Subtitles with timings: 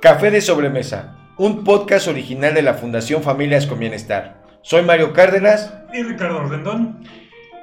[0.00, 4.44] Café de Sobremesa, un podcast original de la Fundación Familias con Bienestar.
[4.62, 5.74] Soy Mario Cárdenas.
[5.92, 7.02] Y Ricardo Rendón.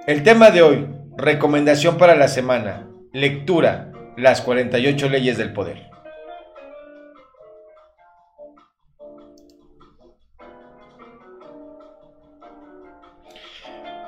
[0.05, 0.85] El tema de hoy,
[1.15, 5.89] recomendación para la semana, lectura, las 48 leyes del poder.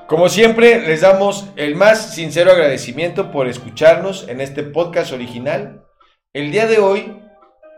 [0.07, 5.85] Como siempre, les damos el más sincero agradecimiento por escucharnos en este podcast original.
[6.33, 7.21] El día de hoy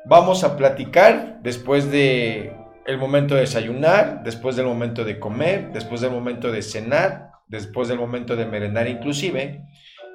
[0.06, 6.02] Vamos a platicar después de el momento de desayunar, después del momento de comer, después
[6.02, 9.64] del momento de cenar, después del momento de merendar inclusive,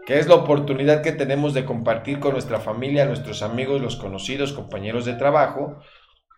[0.06, 4.52] que es la oportunidad que tenemos de compartir con nuestra familia, nuestros amigos, los conocidos,
[4.52, 5.78] compañeros de trabajo,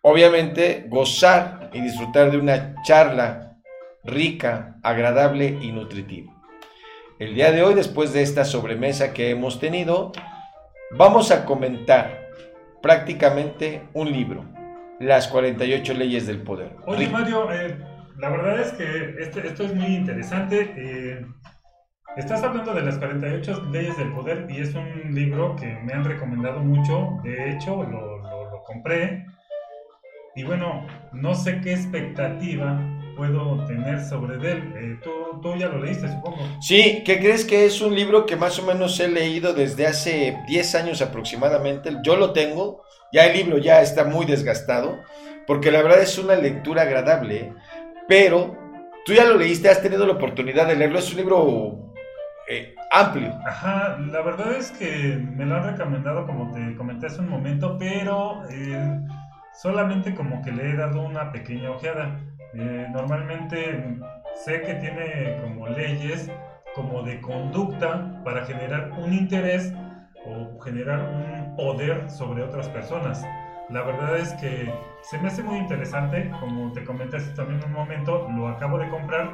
[0.02, 3.56] obviamente gozar y disfrutar de una charla
[4.05, 6.33] rica, agradable y nutritiva.
[7.19, 10.12] El día de hoy, después de esta sobremesa que hemos tenido,
[10.91, 12.25] vamos a comentar
[12.82, 14.44] prácticamente un libro,
[14.98, 16.77] Las 48 leyes del poder.
[16.86, 17.78] Oye Mario, eh,
[18.18, 20.72] la verdad es que este, esto es muy interesante.
[20.77, 21.27] Eh,
[22.16, 26.05] estás hablando de las 48 leyes del poder y es un libro que me han
[26.05, 27.18] recomendado mucho.
[27.22, 29.27] De hecho, lo, lo compré.
[30.34, 32.80] Y bueno, no sé qué expectativa
[33.17, 34.72] puedo tener sobre él.
[34.77, 36.39] Eh, ¿tú, tú, ya lo leíste, supongo.
[36.61, 40.39] Sí, ¿qué crees que es un libro que más o menos he leído desde hace
[40.47, 41.97] 10 años aproximadamente?
[42.03, 44.98] Yo lo tengo, ya el libro ya está muy desgastado,
[45.47, 47.53] porque la verdad es una lectura agradable,
[48.06, 48.56] pero
[49.05, 51.92] tú ya lo leíste, has tenido la oportunidad de leerlo, es un libro
[52.48, 53.33] eh, amplio.
[53.47, 57.77] Ajá, la verdad es que me lo han recomendado como te comenté hace un momento,
[57.78, 59.01] pero eh,
[59.55, 62.20] solamente como que le he dado una pequeña ojeada.
[62.55, 63.98] Eh, normalmente
[64.34, 66.30] sé que tiene como leyes
[66.75, 69.72] como de conducta para generar un interés
[70.27, 73.24] o generar un poder sobre otras personas.
[73.70, 78.29] La verdad es que se me hace muy interesante, como te comenté también un momento,
[78.29, 79.30] lo acabo de comprar,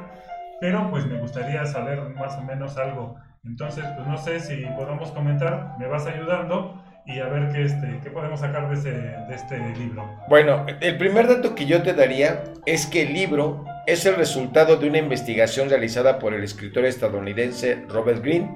[0.61, 3.17] pero pues me gustaría saber más o menos algo.
[3.45, 8.11] Entonces, pues no sé si podemos comentar, me vas ayudando y a ver qué, este,
[8.11, 10.09] podemos sacar de, de este libro.
[10.29, 14.77] Bueno, el primer dato que yo te daría es que el libro es el resultado
[14.77, 18.51] de una investigación realizada por el escritor estadounidense Robert Greene,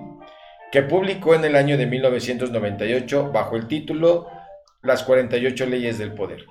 [0.71, 4.29] que publicó en el año de 1998 bajo el título
[4.83, 6.47] Las 48 leyes del poder.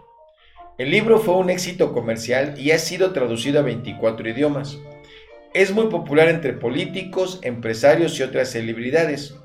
[0.77, 4.77] El libro fue un éxito comercial y ha sido traducido a 24 idiomas.
[5.53, 9.35] Es muy popular entre políticos, empresarios y otras celebridades.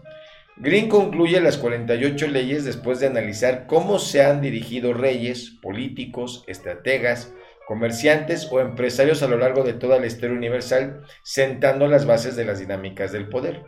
[0.56, 7.32] Green concluye las 48 leyes después de analizar cómo se han dirigido reyes, políticos, estrategas,
[7.66, 12.44] comerciantes o empresarios a lo largo de toda la historia universal, sentando las bases de
[12.44, 13.62] las dinámicas del poder.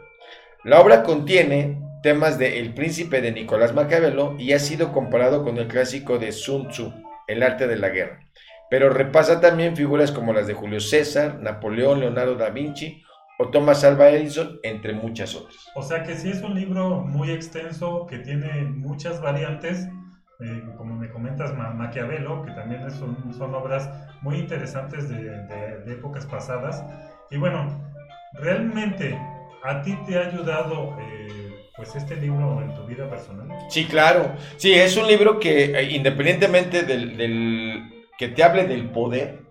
[0.65, 5.57] La obra contiene temas de El príncipe de Nicolás Maquiavelo y ha sido comparado con
[5.59, 6.93] el clásico de Sun Tzu,
[7.27, 8.21] El arte de la guerra,
[8.71, 13.03] pero repasa también figuras como las de Julio César, Napoleón, Leonardo da Vinci
[13.39, 15.57] o Thomas Alva Edison, entre muchas otras.
[15.75, 19.89] O sea que sí es un libro muy extenso, que tiene muchas variantes,
[20.41, 23.91] eh, como me comentas, Maquiavelo, que también son, son obras
[24.23, 25.31] muy interesantes de,
[25.85, 26.85] de, épocas pasadas.
[27.31, 27.81] Y bueno,
[28.35, 29.19] realmente,
[29.65, 33.49] ¿a ti te ha ayudado eh, pues este libro en tu vida personal?
[33.69, 34.33] Sí, claro.
[34.57, 39.43] Sí, es un libro que eh, independientemente del, del que te hable del poder,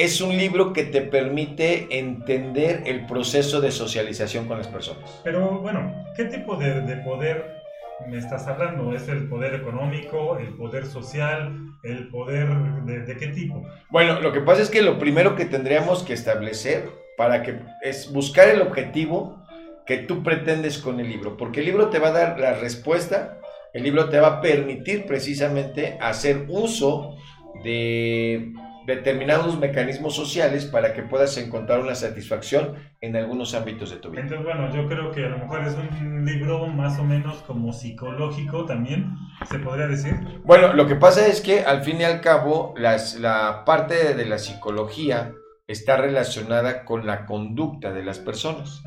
[0.00, 5.20] es un libro que te permite entender el proceso de socialización con las personas.
[5.22, 7.60] Pero bueno, ¿qué tipo de, poder
[8.08, 8.94] me estás hablando?
[8.94, 12.48] ¿Es el poder económico, el poder social, el poder
[12.86, 13.62] de, qué tipo?
[13.90, 16.88] Bueno, lo que pasa es que lo primero que tendríamos que establecer
[17.18, 19.44] para que es buscar el objetivo
[19.84, 23.38] que tú pretendes con el libro, porque el libro te va a dar la respuesta,
[23.74, 27.16] el libro te va a permitir precisamente hacer uso
[27.62, 28.54] de
[28.96, 34.22] determinados mecanismos sociales para que puedas encontrar una satisfacción en algunos ámbitos de tu vida.
[34.22, 37.72] Entonces, bueno, yo creo que a lo mejor es un libro más o menos como
[37.72, 39.16] psicológico también,
[39.48, 40.14] se podría decir.
[40.44, 44.26] Bueno, lo que pasa es que al fin y al cabo las, la parte de
[44.26, 45.32] la psicología
[45.68, 48.82] está relacionada con la conducta de las personas.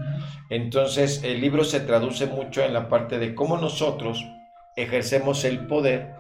[0.50, 4.24] Entonces, el libro se traduce mucho en la parte de cómo nosotros
[4.76, 6.14] ejercemos el poder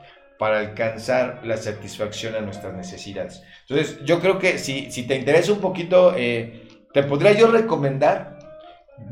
[0.43, 3.41] para alcanzar la satisfacción a nuestras necesidades.
[3.61, 8.39] Entonces, yo creo que si, si te interesa un poquito, eh, te podría yo recomendar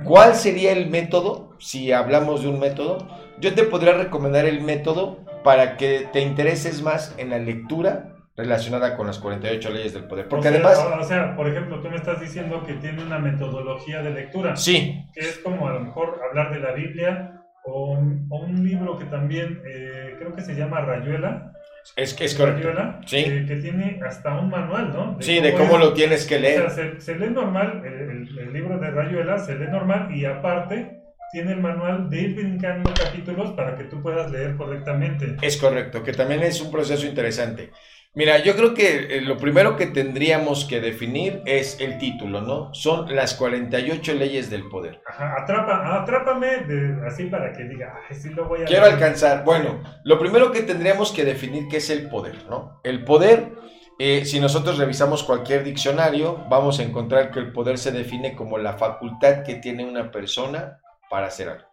[0.03, 3.07] cuál sería el método, si hablamos de un método,
[3.39, 8.97] yo te podría recomendar el método para que te intereses más en la lectura relacionada
[8.97, 10.27] con las 48 leyes del poder.
[10.27, 10.85] Porque además...
[10.99, 14.57] O sea, por ejemplo, tú me estás diciendo que tiene una metodología de lectura.
[14.57, 15.05] Sí.
[15.13, 19.61] Que es como a lo mejor hablar de la Biblia o, un libro que también
[19.65, 21.53] eh, creo que se llama Rayuela.
[21.95, 22.67] Es, es correcto.
[22.69, 23.17] Rayuela, Sí.
[23.17, 25.17] eh, que tiene hasta un manual, ¿no?
[25.19, 26.71] Sí, de cómo es- lo tienes que O sea, leer.
[26.71, 30.97] se, se lee normal, el libro de Rayuela se lee normal y aparte
[31.31, 35.37] tiene el manual de ir brincando capítulos para que tú puedas leer correctamente.
[35.41, 37.71] Es correcto, que también es un proceso interesante.
[38.13, 42.73] Mira, yo creo que eh, lo primero que tendríamos que definir es el título, ¿no?
[42.73, 45.01] Son las 48 leyes del poder.
[45.07, 48.95] Ajá, atrapa, atrápame de- así para que diga, ay, sí lo voy a Quiero leer".
[48.95, 52.81] alcanzar, bueno, lo primero que tendríamos que definir es el poder, ¿no?
[52.83, 53.53] El poder,
[53.97, 58.57] eh, si nosotros revisamos cualquier diccionario, vamos a encontrar que el poder se define como
[58.57, 60.79] la facultad que tiene una persona
[61.09, 61.67] para hacer algo.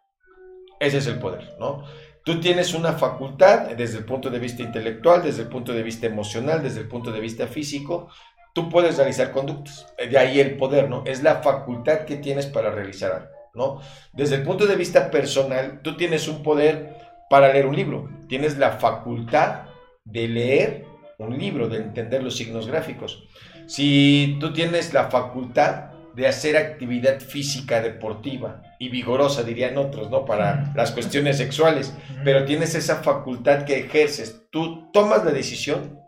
[0.78, 1.82] Ese es el poder, ¿no?
[2.28, 6.08] Tú tienes una facultad desde el punto de vista intelectual, desde el punto de vista
[6.08, 8.10] emocional, desde el punto de vista físico,
[8.52, 9.86] tú puedes realizar conductas.
[9.96, 11.04] De ahí el poder, ¿no?
[11.06, 13.80] Es la facultad que tienes para realizar algo, ¿no?
[14.12, 16.98] Desde el punto de vista personal, tú tienes un poder
[17.30, 18.10] para leer un libro.
[18.28, 19.62] Tienes la facultad
[20.04, 20.84] de leer
[21.16, 23.26] un libro, de entender los signos gráficos.
[23.66, 30.24] Si tú tienes la facultad de hacer actividad física deportiva y vigorosa, dirían otros, ¿no?
[30.24, 31.94] Para las cuestiones sexuales,
[32.24, 34.42] pero tienes esa facultad que ejerces.
[34.50, 35.98] Tú tomas la decisión,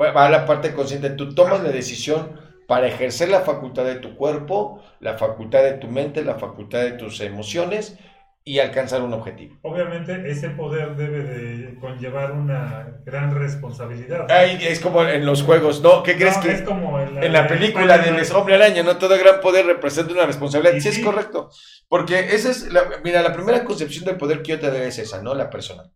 [0.00, 3.96] va va a la parte consciente, tú tomas la decisión para ejercer la facultad de
[3.96, 7.98] tu cuerpo, la facultad de tu mente, la facultad de tus emociones
[8.42, 9.56] y alcanzar un objetivo.
[9.62, 14.26] Obviamente ese poder debe de conllevar una gran responsabilidad.
[14.30, 16.02] Ay, es como en los juegos, ¿no?
[16.02, 18.82] ¿Qué crees No, que es como en la, en la de película del Hombre Araña,
[18.82, 18.96] ¿no?
[18.96, 20.80] Todo gran poder representa una responsabilidad.
[20.80, 21.50] Sí, es correcto.
[21.88, 24.98] Porque esa es, la, mira, la primera concepción del poder que yo te daré es
[24.98, 25.34] esa, ¿no?
[25.34, 25.92] La personal.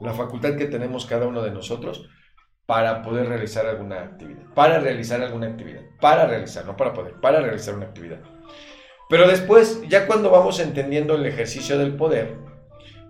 [0.00, 2.08] La facultad que tenemos cada uno de nosotros
[2.66, 4.42] para poder realizar alguna actividad.
[4.54, 5.82] Para realizar alguna actividad.
[6.00, 8.20] Para realizar, no para poder, para realizar una actividad.
[9.12, 12.38] Pero después, ya cuando vamos entendiendo el ejercicio del poder,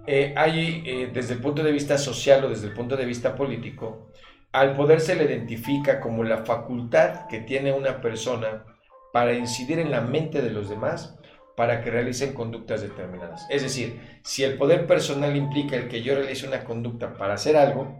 [0.08, 3.36] eh, hay, eh, desde el punto de vista social o desde el punto de vista
[3.36, 4.10] político,
[4.50, 8.64] al poder se le identifica como la facultad que tiene una persona
[9.12, 11.16] para incidir en la mente de los demás
[11.56, 13.46] para que realicen conductas determinadas.
[13.48, 17.56] Es decir, si el poder personal implica el que yo realice una conducta para hacer
[17.56, 17.96] algo,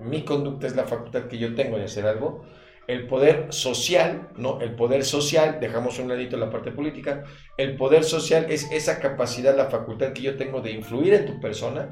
[0.00, 2.44] mi conducta es la facultad que yo tengo de hacer algo,
[2.86, 4.60] el poder social, ¿no?
[4.60, 7.24] El poder social, dejamos un ladito la parte política,
[7.56, 11.40] el poder social es esa capacidad, la facultad que yo tengo de influir en tu
[11.40, 11.90] persona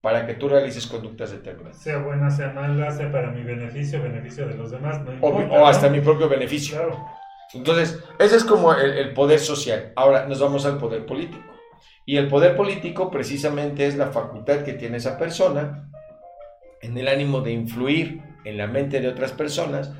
[0.00, 1.80] para que tú realices conductas determinadas.
[1.80, 5.86] Sea buena, sea mala, sea para mi beneficio, beneficio de los demás, no O, hasta
[5.86, 5.92] ¿no?
[5.92, 6.76] mi propio beneficio.
[6.76, 7.06] Claro.
[7.54, 9.92] Entonces, ese es como el, el poder social.
[9.94, 11.44] Ahora nos vamos al poder político.
[12.04, 15.91] Y el poder político precisamente es la facultad que tiene esa persona
[16.82, 19.92] en el ánimo de influir en la mente de otras personas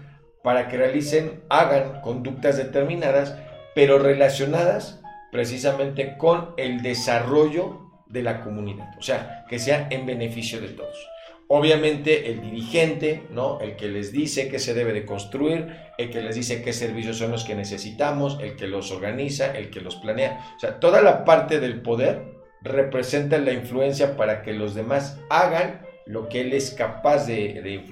[0.42, 3.38] para que realicen, hagan conductas determinadas,
[3.74, 5.00] pero relacionadas
[5.30, 8.90] precisamente con el desarrollo de la comunidad.
[8.98, 11.08] O sea, que sea en beneficio de todos.
[11.48, 13.60] Obviamente el dirigente, ¿no?
[13.60, 15.68] El que les dice qué se debe de construir,
[15.98, 19.70] el que les dice qué servicios son los que necesitamos, el que los organiza, el
[19.70, 20.54] que los planea.
[20.56, 22.22] O sea, toda la parte del poder
[22.62, 27.82] representa la influencia para que los demás hagan lo que él es capaz de, de.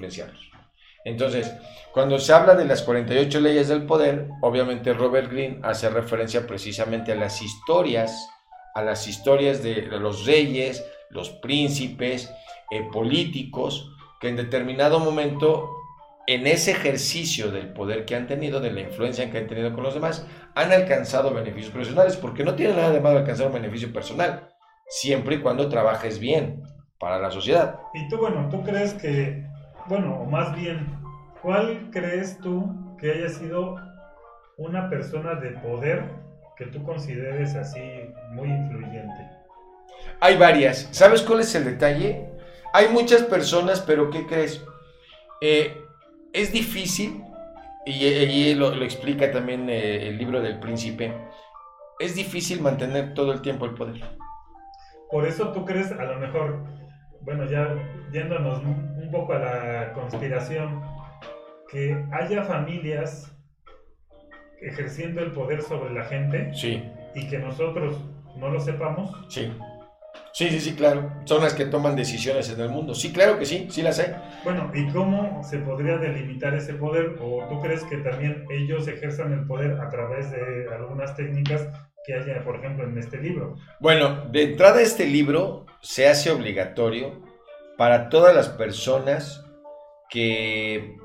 [1.03, 1.51] Entonces,
[1.93, 7.11] cuando se habla de las 48 leyes del poder, obviamente Robert Greene hace referencia precisamente
[7.11, 8.29] a las historias,
[8.75, 12.31] a las historias de los reyes, los príncipes,
[12.69, 15.69] eh, políticos, que en determinado momento,
[16.25, 19.83] en ese ejercicio del poder que han tenido, de la influencia que han tenido con
[19.83, 23.91] los demás, han alcanzado beneficios personales, porque no tiene nada de malo alcanzar un beneficio
[23.91, 24.47] personal,
[24.87, 26.63] siempre y cuando trabajes bien
[27.01, 27.79] para la sociedad.
[27.95, 29.43] Y tú, bueno, tú crees que,
[29.87, 30.87] bueno, o más bien,
[31.41, 33.75] ¿cuál crees tú que haya sido
[34.57, 36.03] una persona de poder
[36.55, 37.81] que tú consideres así
[38.29, 39.29] muy influyente?
[40.19, 40.87] Hay varias.
[40.91, 42.29] ¿Sabes cuál es el detalle?
[42.71, 44.63] Hay muchas personas, pero ¿qué crees?
[45.41, 45.75] Eh,
[46.33, 47.23] es difícil,
[47.83, 51.11] y, y lo, lo, explica también eh, el libro del príncipe,
[51.99, 54.01] es difícil mantener todo el tiempo el poder.
[55.09, 56.63] Por eso tú crees, a lo mejor,
[57.21, 57.75] bueno, ya
[58.11, 60.81] yéndonos un poco a la conspiración,
[61.69, 63.31] que haya familias
[64.61, 66.83] ejerciendo el poder sobre la gente sí.
[67.15, 67.97] y que nosotros
[68.37, 69.11] no lo sepamos.
[69.29, 69.51] Sí.
[70.33, 71.11] Sí, sí, sí, claro.
[71.25, 72.95] Son las que toman decisiones en el mundo.
[72.95, 74.15] Sí, claro que sí, sí las hay.
[74.43, 77.17] Bueno, ¿y cómo se podría delimitar ese poder?
[77.21, 81.67] ¿O tú crees que también ellos ejerzan el poder a través de algunas técnicas
[82.05, 83.57] que haya, por ejemplo, en este libro?
[83.79, 87.21] Bueno, de entrada este libro se hace obligatorio
[87.77, 89.43] para todas las personas
[90.09, 90.95] que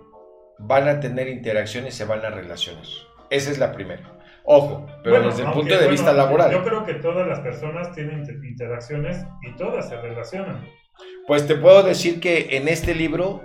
[0.59, 2.85] van a tener interacciones y se van a relacionar.
[3.31, 4.13] Esa es la primera.
[4.45, 6.53] Ojo, pero Bueno, desde el punto de bueno, vista laboral.
[6.53, 10.65] Yo creo que todas las personas tienen inter- interacciones y todas se relacionan.
[11.27, 13.43] Pues te puedo decir que en este libro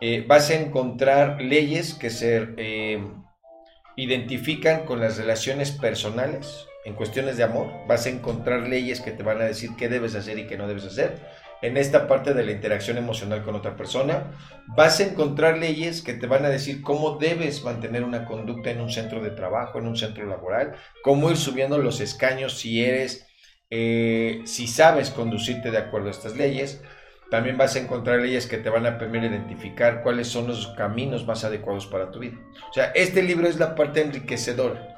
[0.00, 3.02] eh, vas a encontrar leyes que se eh,
[3.96, 9.24] identifican con las relaciones personales, en cuestiones de amor, vas a encontrar leyes que te
[9.24, 11.18] van a decir qué debes hacer y qué no debes hacer.
[11.60, 14.30] En esta parte de la interacción emocional con otra persona,
[14.68, 18.80] vas a encontrar leyes que te van a decir cómo debes mantener una conducta en
[18.80, 23.26] un centro de trabajo, en un centro laboral, cómo ir subiendo los escaños si eres,
[23.68, 26.84] eh, si sabes conducirte de acuerdo a estas leyes.
[27.32, 31.26] También vas a encontrar leyes que te van a permitir identificar cuáles son los caminos
[31.26, 32.36] más adecuados para tu vida.
[32.70, 34.95] O sea, este libro es la parte enriquecedora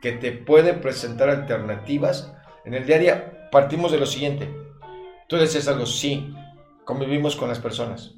[0.00, 2.34] que te puede presentar alternativas.
[2.64, 3.14] En el diario
[3.50, 4.48] partimos de lo siguiente.
[5.28, 6.34] Tú decías algo, sí,
[6.84, 8.14] convivimos con las personas,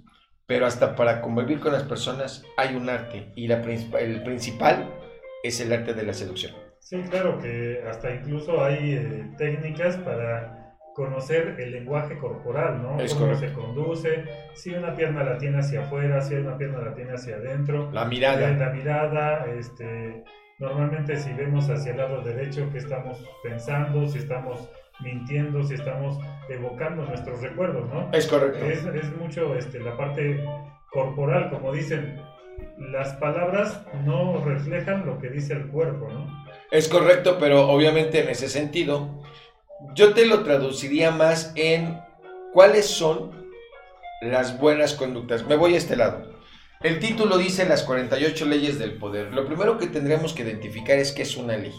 [0.46, 4.94] pero hasta para convivir con las personas hay un arte y la, el principal
[5.42, 6.52] es el arte de la seducción.
[6.80, 13.00] Sí, claro que hasta incluso hay eh, técnicas para conocer el lenguaje corporal, ¿no?
[13.00, 16.94] Es Cómo se conduce, si una pierna la tiene hacia afuera, si una pierna la
[16.94, 17.90] tiene hacia adentro.
[17.92, 18.50] La mirada.
[18.50, 20.24] Eh, la mirada, este,
[20.58, 24.68] Normalmente si vemos hacia el lado derecho qué estamos pensando, si estamos
[25.00, 28.10] mintiendo, si estamos evocando nuestros recuerdos, ¿no?
[28.12, 28.64] Es correcto.
[28.64, 30.44] Es, es mucho este, la parte
[30.90, 32.20] corporal, como dicen,
[32.78, 36.26] las palabras no reflejan lo que dice el cuerpo, ¿no?
[36.72, 39.22] Es correcto, pero obviamente en ese sentido,
[39.94, 42.00] yo te lo traduciría más en
[42.52, 43.30] cuáles son
[44.20, 45.46] las buenas conductas.
[45.46, 46.27] Me voy a este lado.
[46.80, 49.34] El título dice las 48 leyes del poder.
[49.34, 51.74] Lo primero que tendríamos que identificar es qué es una ley,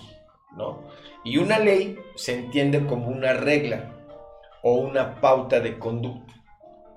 [0.58, 0.84] ¿no?
[1.24, 3.96] Y una ley se entiende como una regla
[4.62, 6.34] o una pauta de conducta.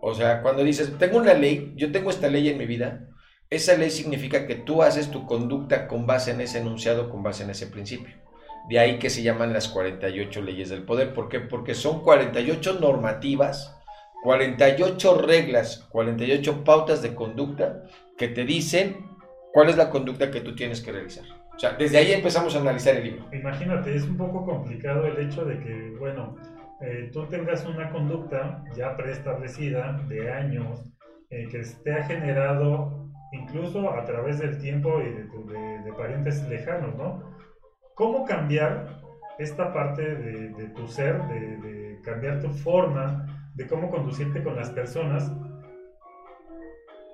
[0.00, 3.08] O sea, cuando dices, tengo una ley, yo tengo esta ley en mi vida,
[3.50, 7.44] esa ley significa que tú haces tu conducta con base en ese enunciado, con base
[7.44, 8.16] en ese principio.
[8.68, 11.14] De ahí que se llaman las 48 leyes del poder.
[11.14, 11.38] ¿Por qué?
[11.38, 13.76] Porque son 48 normativas
[14.22, 17.82] 48 reglas, 48 pautas de conducta
[18.16, 19.04] que te dicen
[19.52, 21.24] cuál es la conducta que tú tienes que realizar.
[21.54, 23.26] O sea, desde ahí empezamos a analizar el libro.
[23.32, 26.36] Imagínate, es un poco complicado el hecho de que, bueno,
[26.80, 30.80] eh, tú tengas una conducta ya preestablecida de años,
[31.30, 37.36] eh, que te ha generado incluso a través del tiempo y de, parientes lejanos, ¿no?
[37.94, 39.00] ¿Cómo cambiar
[39.38, 43.41] esta parte de, tu ser, de cambiar tu forma?
[43.54, 45.30] De cómo conducirte con las personas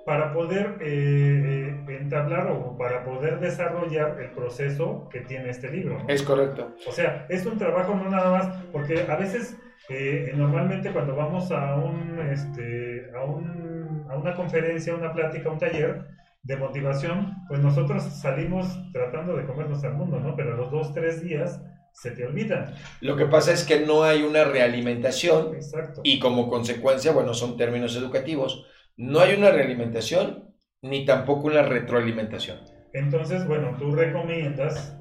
[0.05, 5.99] para poder eh, entablar o para poder desarrollar el proceso que tiene este libro.
[6.07, 6.73] Es correcto.
[6.87, 9.55] O sea, es un trabajo no nada más, porque a veces,
[9.89, 15.59] eh, normalmente cuando vamos a, un, este, a, un, a una conferencia, una plática, un
[15.59, 16.05] taller
[16.41, 20.35] de motivación, pues nosotros salimos tratando de comernos al mundo, ¿no?
[20.35, 21.61] Pero a los dos, tres días
[21.93, 22.73] se te olvida.
[23.01, 26.01] Lo que pasa es que no hay una realimentación Exacto.
[26.03, 28.65] y como consecuencia, bueno, son términos educativos,
[28.97, 32.59] no hay una realimentación ni tampoco una retroalimentación.
[32.93, 34.95] Entonces, bueno, tú recomiendas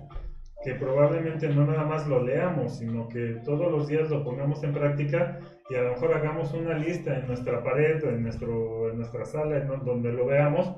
[0.64, 4.72] que probablemente no nada más lo leamos, sino que todos los días lo pongamos en
[4.72, 5.38] práctica
[5.70, 9.58] y a lo mejor hagamos una lista en nuestra pared en, nuestro, en nuestra sala,
[9.58, 10.74] en donde lo veamos,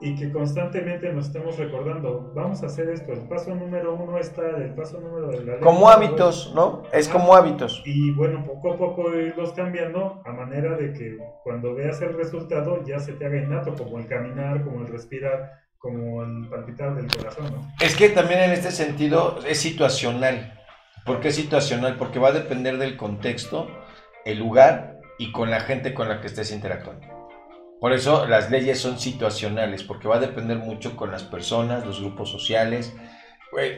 [0.00, 4.56] y que constantemente nos estemos recordando, vamos a hacer esto, el paso número uno está,
[4.56, 5.60] el paso número de la ley.
[5.62, 6.84] Como hábitos, ¿no?
[6.92, 7.82] Es como hábitos.
[7.84, 12.82] Y bueno, poco a poco irlos cambiando a manera de que cuando veas el resultado
[12.84, 17.06] ya se te haga innato, como el caminar, como el respirar, como el palpitar del
[17.14, 17.72] corazón, ¿no?
[17.80, 20.58] Es que también en este sentido es situacional.
[21.04, 21.96] ¿Por qué es situacional?
[21.96, 23.68] Porque va a depender del contexto,
[24.24, 27.19] el lugar y con la gente con la que estés interactuando.
[27.80, 32.00] Por eso las leyes son situacionales, porque va a depender mucho con las personas, los
[32.00, 32.94] grupos sociales,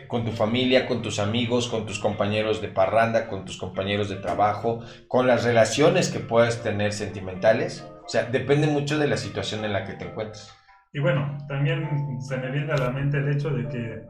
[0.08, 4.16] con tu familia, con tus amigos, con tus compañeros de parranda, con tus compañeros de
[4.16, 7.88] trabajo, con las relaciones que puedas tener sentimentales.
[8.04, 10.52] O sea, depende mucho de la situación en la que te encuentres.
[10.92, 14.02] Y bueno, también se me viene a la mente el hecho de que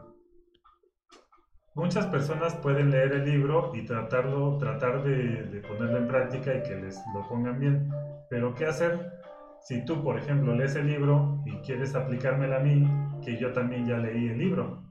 [1.75, 6.63] muchas personas pueden leer el libro y tratarlo, tratar de, de ponerlo en práctica y
[6.63, 7.89] que les lo pongan bien.
[8.29, 9.22] Pero ¿qué hacer?
[9.65, 12.87] Si tú, por ejemplo, lees el libro y quieres aplicármela a mí,
[13.25, 14.83] que yo también ya leí el libro.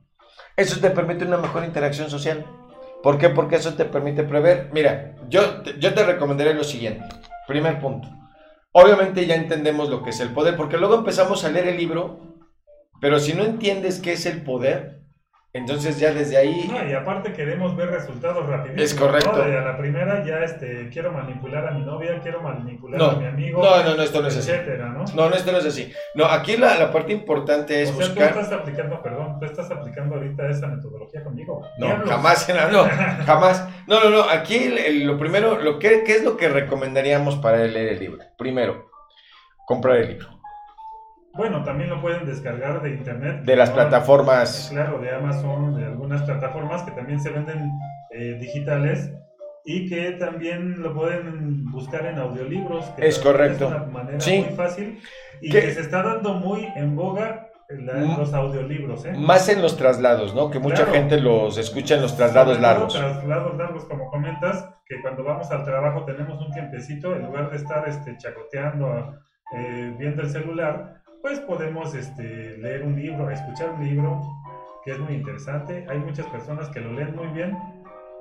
[0.55, 2.45] Eso te permite una mejor interacción social.
[3.03, 3.29] ¿Por qué?
[3.29, 4.69] Porque eso te permite prever.
[4.73, 7.05] Mira, yo, yo te recomendaré lo siguiente.
[7.47, 8.07] Primer punto.
[8.71, 12.21] Obviamente ya entendemos lo que es el poder, porque luego empezamos a leer el libro,
[13.01, 15.00] pero si no entiendes qué es el poder,
[15.53, 16.69] entonces ya desde ahí...
[16.71, 18.79] No, y aparte queremos ver resultados rápidos.
[18.79, 19.35] Es correcto.
[19.35, 19.43] ¿no?
[19.43, 23.61] a la primera ya este, quiero manipular a mi novia, quiero manipular a mi amigo.
[23.61, 25.13] No, no, no, esto no es etcétera, así.
[25.13, 25.29] ¿no?
[25.29, 25.91] no, esto no es así.
[26.15, 28.33] No, aquí la, la parte importante es o sea, buscar...
[28.33, 31.67] tú estás aplicando, perdón, tú estás aplicando ahorita esa metodología conmigo.
[31.77, 32.89] No, jamás, no, no,
[33.25, 33.67] jamás.
[33.87, 34.29] No, no, no.
[34.29, 38.23] Aquí lo primero, lo que, ¿qué es lo que recomendaríamos para leer el libro?
[38.37, 38.89] Primero,
[39.65, 40.40] comprar el libro.
[41.33, 43.43] Bueno, también lo pueden descargar de internet.
[43.43, 44.67] De las plataformas.
[44.71, 47.71] Claro, de Amazon, de algunas plataformas que también se venden
[48.11, 49.13] eh, digitales
[49.63, 52.85] y que también lo pueden buscar en audiolibros.
[52.97, 53.65] Que es correcto.
[53.65, 54.99] Es una manera muy fácil
[55.41, 57.47] y que se está dando muy en boga
[57.79, 58.17] Mm.
[58.17, 59.13] los audiolibros, ¿eh?
[59.15, 60.49] Más en los traslados, ¿no?
[60.49, 62.93] Que mucha gente los escucha en los traslados largos.
[62.93, 67.57] Traslados largos, como comentas, que cuando vamos al trabajo tenemos un tiempecito, en lugar de
[67.57, 69.15] estar este, chacoteando,
[69.55, 74.21] eh, viendo el celular, pues podemos este, leer un libro, escuchar un libro,
[74.83, 75.85] que es muy interesante.
[75.89, 77.57] Hay muchas personas que lo leen muy bien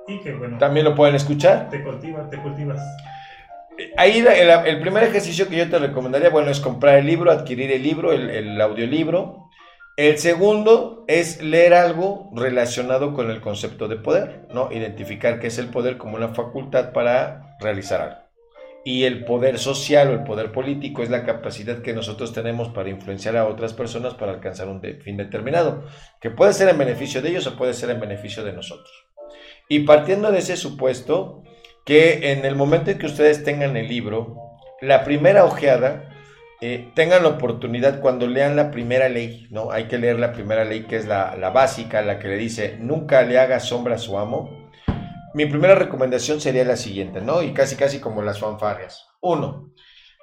[0.07, 0.57] y que, bueno...
[0.57, 1.69] También lo pueden escuchar.
[1.69, 2.79] Te cultivas, te cultivas.
[3.97, 7.81] Ahí el, primer ejercicio que yo te recomendaría, bueno, es comprar el libro, adquirir el
[7.81, 9.49] libro, el, el audiolibro,
[9.97, 14.71] el segundo es leer algo relacionado con el concepto de poder, ¿no?
[14.71, 18.30] Identificar qué es el poder como una facultad para realizar algo.
[18.83, 22.89] Y el poder social o el poder político es la capacidad que nosotros tenemos para
[22.89, 25.85] influenciar a otras personas para alcanzar un fin determinado,
[26.19, 28.91] que puede ser en beneficio de ellos o puede ser en beneficio de nosotros.
[29.69, 31.43] Y partiendo de ese supuesto,
[31.85, 34.37] que en el momento en que ustedes tengan el libro,
[34.81, 36.09] la primera ojeada
[36.63, 39.71] eh, tengan la oportunidad cuando lean la primera ley, ¿no?
[39.71, 43.23] Hay que leer la primera ley que es la, básica, la que le dice, nunca
[43.23, 44.60] le haga sombra a su amo.
[45.33, 47.41] Mi primera recomendación sería la siguiente, ¿no?
[47.41, 49.07] Y casi casi como las fanfarrias.
[49.21, 49.71] Uno,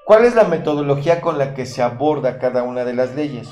[0.05, 3.49] ¿cuál es la metodología con la que se aborda cada una de las leyes?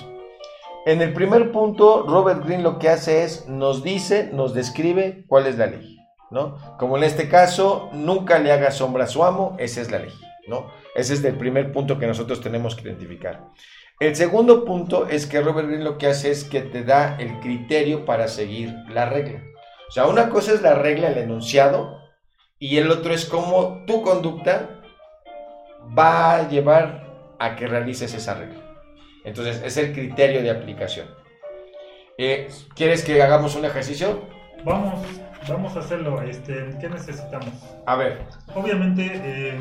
[0.85, 5.47] En el primer punto, Robert Greene lo que hace es, nos dice, nos describe cuál
[5.47, 5.97] es la ley,
[6.31, 6.59] ¿no?
[6.79, 10.13] Como en este caso, nunca le haga sombra a su amo, esa es la ley,
[10.47, 10.71] ¿no?
[10.95, 13.49] Ese es el primer punto que nosotros tenemos que identificar.
[13.99, 17.41] El segundo punto es que Robert Greene lo que hace es que te da el
[17.41, 19.43] criterio para seguir la regla.
[19.89, 22.01] O sea, una cosa es la regla, el enunciado,
[22.59, 24.81] y el otro es cómo tu conducta
[25.97, 27.07] va a llevar
[27.39, 28.61] a que realices esa regla.
[29.25, 31.07] Entonces, es el criterio de aplicación.
[32.19, 34.23] Eh, ¿Quieres que hagamos un ejercicio?
[34.65, 35.01] Vamos,
[35.49, 36.23] vamos a hacerlo.
[36.23, 37.53] Este, ¿Qué necesitamos?
[37.85, 38.27] A ver.
[38.55, 39.59] Obviamente, eh,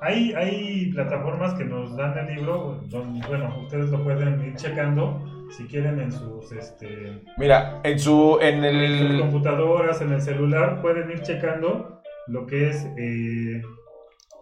[0.00, 5.20] hay, hay plataformas que nos dan el libro, donde, bueno, ustedes lo pueden ir checando
[5.50, 11.10] si quieren en sus este mira en su en el computadoras en el celular pueden
[11.10, 13.62] ir checando lo que es eh,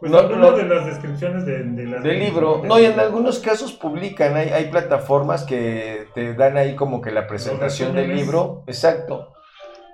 [0.00, 2.62] pues no, de las descripciones de, del libro.
[2.62, 7.10] no y en algunos casos publican hay, hay plataformas que te dan ahí como que
[7.10, 8.64] la presentación del libro.
[8.66, 9.32] Exacto.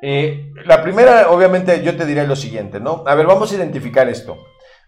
[0.02, 4.08] Eh, la primera obviamente yo te diré lo siguiente no a ver vamos a identificar
[4.08, 4.36] esto.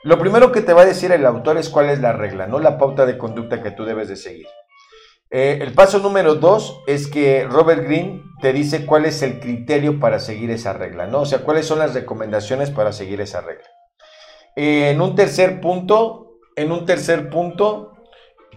[0.03, 2.59] Lo primero que te va a decir el autor es cuál es la regla, no
[2.59, 4.49] la pauta de conducta que tú debes de seguir.
[5.35, 9.99] Eh, el paso número dos es que Robert Greene te dice cuál es el criterio
[9.99, 11.21] para seguir esa regla, ¿no?
[11.21, 13.65] O sea, cuáles son las recomendaciones para seguir esa regla.
[14.57, 17.93] En un tercer punto, en un tercer punto,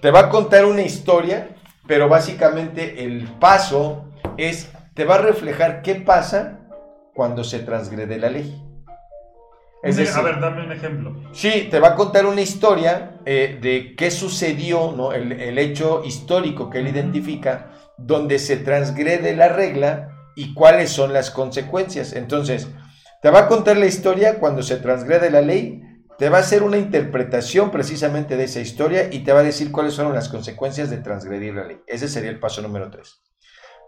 [0.02, 1.56] te va a contar una historia,
[1.88, 6.60] pero básicamente el paso es, te va a reflejar qué pasa
[7.14, 8.65] cuando se transgrede la ley
[9.86, 11.16] a ver, dame un ejemplo.
[11.32, 15.14] Sí, te va a contar una historia eh, de qué sucedió, ¿no?
[15.14, 21.30] El, hecho histórico que él identifica, donde se transgrede la regla y cuáles son las
[21.30, 22.14] consecuencias.
[22.14, 22.68] Entonces,
[23.22, 25.82] te va a contar la historia cuando se transgrede la ley,
[26.18, 29.72] te va a hacer una interpretación precisamente de esa historia y te va a decir
[29.72, 31.78] cuáles fueron las consecuencias de transgredir la ley.
[31.88, 33.22] Ese sería el paso número 3.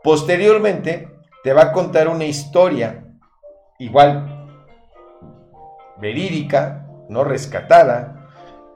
[0.03, 1.07] Posteriormente,
[1.43, 3.05] te va a contar una historia,
[3.79, 4.37] igual
[5.99, 8.29] verídica, no rescatada,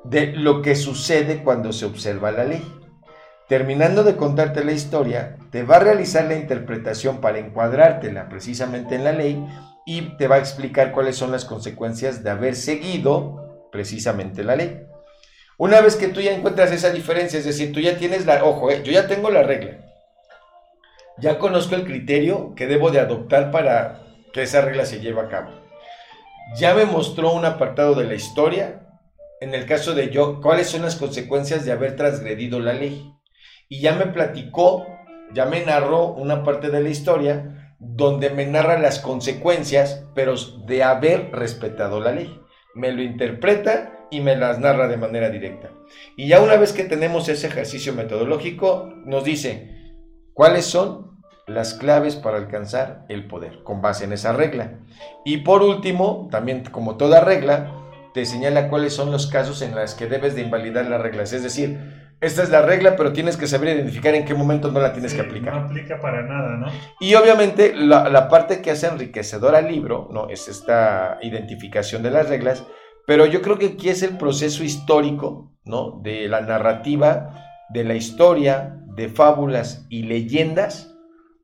[0.04, 2.64] de lo que sucede cuando se observa la ley.
[3.48, 9.04] Terminando de contarte la historia, te va a realizar la interpretación para encuadrártela precisamente en
[9.04, 9.46] la ley
[9.86, 14.88] y te va a explicar cuáles son las consecuencias de haber seguido precisamente la ley.
[15.58, 18.72] Una vez que tú ya encuentras esa diferencia, es decir, tú ya tienes la, ojo,
[18.72, 19.86] eh, yo ya tengo la regla,
[21.18, 24.02] ya conozco el criterio que debo de adoptar para
[24.34, 25.61] que esa regla se lleve a cabo
[26.56, 28.88] ya me mostró un apartado de la historia,
[29.40, 33.14] en el caso de yo, cuáles son las consecuencias de haber transgredido la ley.
[33.70, 34.86] Y ya me platicó,
[35.34, 40.36] ya me narró una parte de la historia donde me narra las consecuencias, pero
[40.68, 42.40] de haber respetado la ley.
[42.76, 45.72] Me lo interpreta y me las narra de manera directa.
[46.16, 49.96] Y ya una vez que tenemos ese ejercicio metodológico, nos dice
[50.34, 51.11] cuáles son
[51.52, 54.80] las claves para alcanzar el poder, con base en esa regla.
[55.26, 57.72] Y por último, también como toda regla,
[58.14, 61.34] te señala cuáles son los casos en los que debes de invalidar las reglas.
[61.34, 61.80] Es decir,
[62.20, 65.12] esta es la regla, pero tienes que saber identificar en qué momento no la tienes
[65.12, 65.54] Sí, que aplicar.
[65.54, 66.68] No aplica para nada, ¿no?
[67.00, 70.30] Y obviamente la, la parte que hace enriquecedor al libro, ¿no?
[70.30, 72.64] Es esta identificación de las reglas,
[73.08, 76.00] pero yo creo que aquí es el proceso histórico, ¿no?
[76.04, 77.34] De la narrativa,
[77.70, 80.91] de la historia, de fábulas y leyendas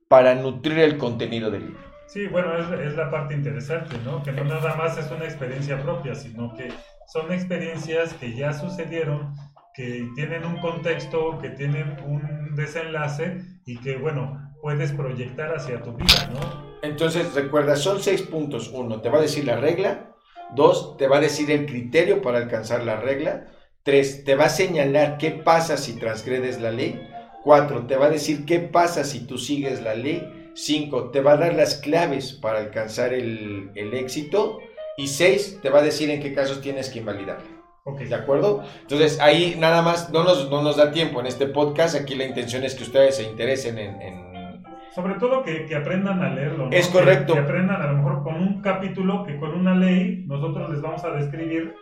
[0.07, 1.87] para nutrir el contenido del libro.
[2.07, 4.23] Sí, bueno, es, es la parte interesante, ¿no?
[4.23, 6.71] Que no nada más es una experiencia propia, sino que
[7.07, 9.35] son experiencias que ya sucedieron,
[9.73, 15.93] que tienen un contexto, que tienen un desenlace y que, bueno, puedes proyectar hacia tu
[15.93, 16.67] vida, ¿no?
[16.81, 18.69] Entonces, recuerda, son seis puntos.
[18.73, 20.15] Uno, te va a decir la regla.
[20.55, 23.47] Dos, te va a decir el criterio para alcanzar la regla.
[23.83, 27.06] Tres, te va a señalar qué pasa si transgredes la ley.
[27.47, 30.51] Cuatro, te va a decir qué pasa si tú sigues la ley.
[30.53, 34.59] Cinco, te va a dar las claves para alcanzar el, el éxito.
[34.97, 37.45] Y seis, te va a decir en qué casos tienes que invalidarla.
[37.85, 38.63] Ok, ¿De acuerdo?
[38.81, 41.95] Entonces ahí nada más no nos, no nos da tiempo en este podcast.
[41.95, 46.21] Aquí la intención es que ustedes se interesen en- en Sobre todo que, que aprendan
[46.21, 46.71] a leerlo, ¿no?
[46.73, 47.33] Es Que- correcto.
[47.33, 51.01] Que, aprendan a lo mejor con un capítulo que con una ley nosotros les vamos
[51.05, 51.73] a describir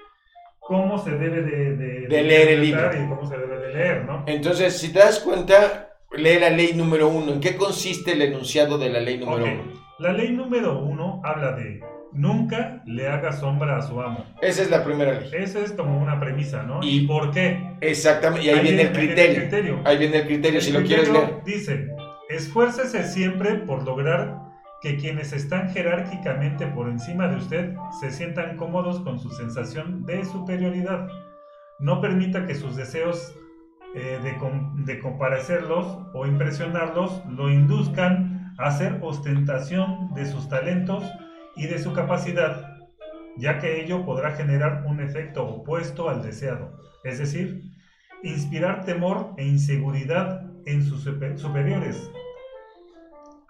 [0.65, 2.91] cómo se debe de, de, De leer el libro.
[2.91, 4.23] Y cómo se debe de leer, ¿no?
[4.27, 7.31] Entonces, si te das cuenta, lee la ley número uno.
[7.33, 9.63] ¿En qué consiste el enunciado de la ley número uno?
[9.99, 14.25] La ley número uno habla de nunca le haga sombra a su amo.
[14.41, 15.29] Esa es la primera ley.
[15.33, 16.81] Esa es como una premisa, ¿no?
[16.81, 17.61] Y- ¿Y, por qué?
[17.81, 19.81] Exactamente, y ahí, viene el criterio.
[19.85, 21.43] Ahí viene el criterio, El si lo quieres leer.
[21.45, 21.87] Dice,
[22.29, 24.37] esfuércese siempre por lograr
[24.85, 30.23] que quienes están jerárquicamente por encima de usted se sientan cómodos con su sensación de
[30.23, 31.07] superioridad.
[31.79, 33.35] No permita que sus deseos
[33.95, 41.03] eh, de, com- comparecerlos o impresionarlos lo induzcan a hacer ostentación de sus talentos
[41.55, 42.77] y de su capacidad,
[43.37, 47.63] ya que ello podrá generar un efecto opuesto al deseado, es decir,
[48.21, 52.11] inspirar temor e inseguridad en sus super- superiores.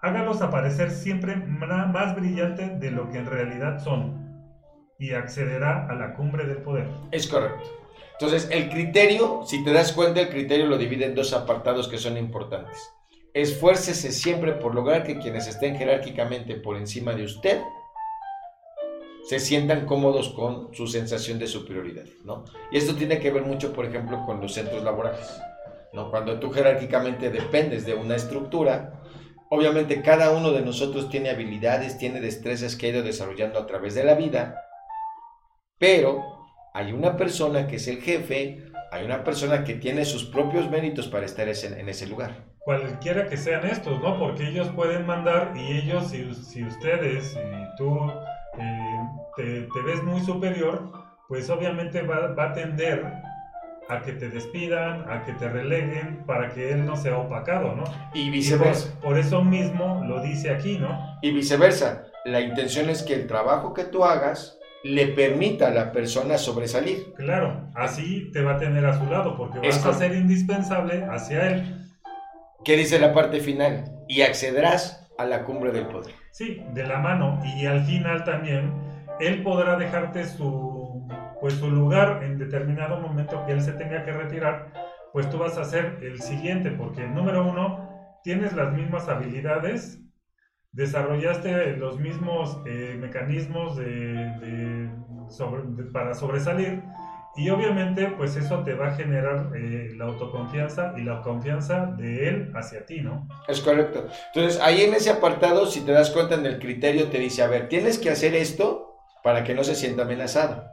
[0.06, 4.24] Hágalos aparecer siempre más brillantes de lo que en realidad son
[5.00, 6.86] y accederá a la cumbre del poder.
[7.10, 7.68] Es correcto.
[8.12, 11.98] Entonces, el criterio, si te das cuenta, el criterio lo divide en dos apartados que
[11.98, 12.88] son importantes.
[13.34, 17.60] Esfuércese siempre por lograr que quienes estén jerárquicamente por encima de usted
[19.24, 22.44] se sientan cómodos con su sensación de superioridad, ¿no?
[22.70, 25.36] Y esto tiene que ver mucho, por ejemplo, con los centros laborales,
[25.92, 26.12] ¿no?
[26.12, 29.02] Cuando tú jerárquicamente dependes de una estructura,
[29.50, 33.94] obviamente cada uno de nosotros tiene habilidades, tiene destrezas que ha ido desarrollando a través
[33.94, 34.62] de la vida,
[35.78, 36.24] pero
[36.74, 41.08] hay una persona que es el jefe, hay una persona que tiene sus propios méritos
[41.08, 42.44] para estar en ese lugar.
[42.60, 44.18] Cualquiera que sean estos, ¿no?
[44.18, 47.96] Porque ellos pueden mandar y ellos, si, ustedes y tú
[48.58, 48.98] eh,
[49.36, 50.92] te, te ves muy superior,
[51.28, 53.04] pues obviamente va, va a tender
[53.88, 57.84] a que te despidan, a que te releguen, para que él no sea opacado, ¿no?
[58.14, 59.00] Y Y por, viceversa.
[59.00, 61.18] por eso mismo lo dice aquí, ¿no?
[61.22, 62.06] Y viceversa.
[62.24, 67.12] La intención es que el trabajo que tú hagas le permita a la persona sobresalir.
[67.16, 71.48] Claro, así te va a tener a su lado, porque vas a ser indispensable hacia
[71.48, 71.86] él.
[72.64, 73.84] ¿Qué dice la parte final?
[74.08, 76.12] Y accederás a la cumbre del poder.
[76.32, 77.40] Sí, de la mano.
[77.56, 78.72] Y al final también,
[79.20, 80.75] él podrá dejarte su,
[81.40, 84.72] pues, su lugar en determinado momento que él se tenga que retirar,
[85.12, 87.88] pues tú vas a ser el siguiente, porque número uno,
[88.22, 90.00] tienes las mismas habilidades,
[90.72, 94.90] desarrollaste los mismos eh, mecanismos de-
[95.92, 96.82] para sobresalir.
[97.36, 102.28] Y obviamente, pues eso te va a generar eh, la autoconfianza y la confianza de
[102.28, 103.28] él hacia ti, ¿no?
[103.46, 104.06] Es correcto.
[104.34, 107.46] Entonces, ahí en ese apartado, si te das cuenta en el criterio, te dice, a
[107.46, 110.64] ver, tienes que hacer esto para que no se sienta amenazado.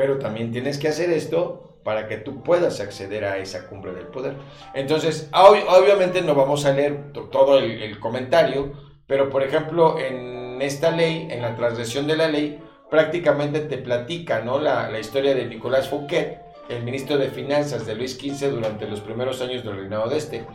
[0.00, 4.06] Pero también tienes que hacer esto para que tú puedas acceder a esa cumbre del
[4.06, 4.34] poder.
[4.72, 8.72] Entonces, ob- obviamente no vamos a leer to- todo el, comentario,
[9.06, 12.58] pero por ejemplo, en esta ley, en la transgresión de la ley,
[12.90, 14.58] prácticamente te platica ¿no?
[14.58, 19.00] la, la historia de Nicolás Fouquet, el ministro de Finanzas de Luis XV durante los
[19.00, 20.46] primeros años del reinado de este.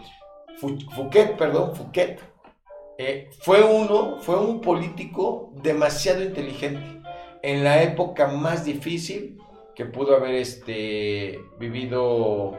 [0.95, 2.19] Fouquet, perdón, Fouquet,
[2.97, 6.94] eh, fue uno, fue un político demasiado inteligente
[7.51, 9.37] en la época más difícil
[9.75, 12.57] que pudo haber este, vivido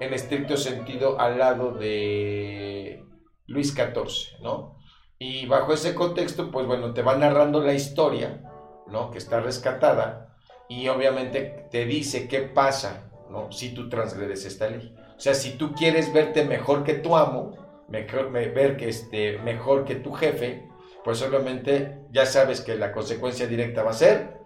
[0.00, 3.04] en estricto sentido al lado de
[3.46, 4.76] Luis XIV, ¿no?
[5.18, 8.42] Y bajo ese contexto, pues bueno, te va narrando la historia,
[8.86, 9.10] ¿no?
[9.10, 10.36] Que está rescatada
[10.68, 13.50] y obviamente te dice qué pasa, ¿no?
[13.52, 14.94] Si tú transgredes esta ley.
[15.16, 17.56] O sea, si tú quieres verte mejor que tu amo,
[17.88, 20.67] mejor, me- ver que este, mejor que tu jefe,
[21.08, 24.42] pues obviamente ya sabes que la consecuencia directa va a ser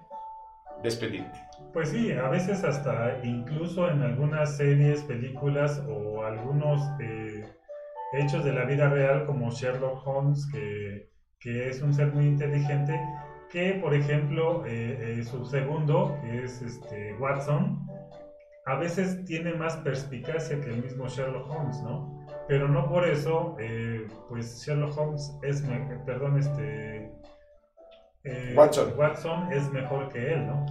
[0.81, 1.37] despedirte.
[1.73, 7.45] Pues sí, a veces hasta incluso en algunas series, películas o algunos eh,
[8.13, 12.97] hechos de la vida real como Sherlock Holmes, que, que es un ser muy inteligente,
[13.51, 17.85] que por ejemplo eh, eh, su segundo, que es este, Watson,
[18.67, 22.22] a veces tiene más perspicacia que el mismo Sherlock Holmes, ¿no?
[22.49, 25.63] Pero no por eso, eh, pues Sherlock Holmes es,
[26.05, 27.11] perdón, este...
[28.55, 28.95] Watson.
[28.97, 30.65] Watson es mejor que él, ¿no?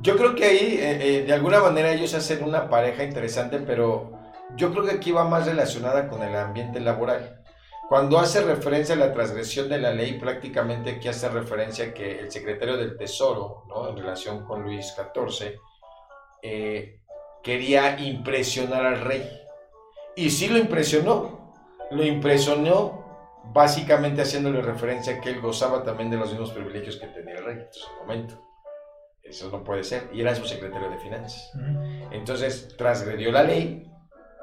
[0.00, 0.76] Yo creo que ahí,
[1.24, 4.18] de alguna manera, ellos hacen una pareja interesante, pero
[4.56, 7.42] yo creo que aquí va más relacionada con el ambiente laboral.
[7.88, 12.30] Cuando hace referencia a la transgresión de la ley, prácticamente aquí hace referencia que el
[12.30, 13.88] secretario del Tesoro, ¿no?
[13.88, 15.58] en relación con Luis XIV,
[16.42, 17.00] eh,
[17.42, 19.26] quería impresionar al rey.
[20.18, 21.54] Y sí lo impresionó.
[21.90, 23.06] Lo impresionó
[23.54, 27.44] básicamente haciéndole referencia a que él gozaba también de los mismos privilegios que tenía el
[27.44, 28.42] rey en su momento.
[29.22, 30.10] Eso no puede ser.
[30.12, 31.52] Y era su secretario de finanzas.
[32.10, 33.88] Entonces, transgredió la ley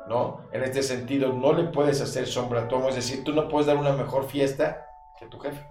[0.07, 0.47] ¿no?
[0.51, 3.67] En este sentido, no le puedes hacer sombra a Tomo, es decir, tú no puedes
[3.67, 4.85] dar una mejor fiesta
[5.19, 5.65] que tu jefe.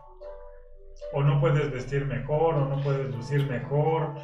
[1.13, 4.15] O no puedes vestir mejor, o no puedes lucir mejor.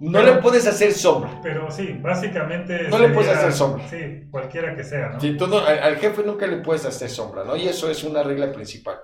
[0.00, 1.38] No le puedes hacer sombra.
[1.42, 2.88] Pero sí, básicamente.
[2.88, 3.86] No le puedes hacer sombra.
[3.86, 5.20] Sí, cualquiera que sea, ¿no?
[5.20, 7.54] Sí, tú al, jefe nunca le puedes hacer sombra, ¿no?
[7.54, 8.98] Y eso es una regla principal.